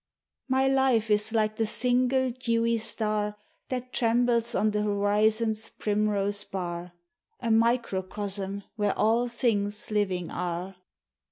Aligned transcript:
My 0.47 0.67
life 0.67 1.11
is 1.11 1.31
like 1.31 1.57
the 1.57 1.67
single 1.67 2.31
dewy 2.31 2.79
star 2.79 3.35
That 3.69 3.93
trembles 3.93 4.55
on 4.55 4.71
the 4.71 4.81
horizon's 4.81 5.69
primrose 5.69 6.43
bar,— 6.43 6.93
A 7.39 7.51
microcosm 7.51 8.63
where 8.77 8.97
all 8.97 9.27
things 9.27 9.91
living 9.91 10.31
are. 10.31 10.75